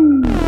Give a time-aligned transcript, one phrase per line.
[0.00, 0.47] Mm-hmm.